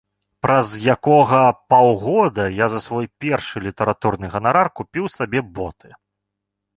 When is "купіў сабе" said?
4.81-5.39